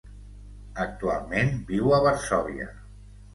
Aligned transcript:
Actualment 0.85 1.53
viu 1.67 1.93
a 1.99 2.01
Varsòvia. 2.07 2.67